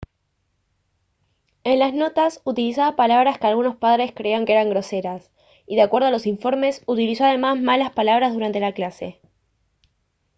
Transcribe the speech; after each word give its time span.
en 1.63 1.77
las 1.77 1.93
notas 1.93 2.41
utilizaba 2.43 2.95
palabras 2.95 3.37
que 3.37 3.45
algunos 3.45 3.75
padres 3.75 4.13
creían 4.15 4.47
que 4.47 4.53
eran 4.53 4.71
groseras 4.71 5.29
y 5.67 5.75
de 5.75 5.83
acuerdo 5.83 6.07
a 6.07 6.11
los 6.11 6.25
informes 6.25 6.81
utilizó 6.87 7.25
además 7.25 7.59
malas 7.61 7.91
palabras 7.91 8.33
durante 8.33 8.59
la 8.59 8.73
clase 8.73 9.21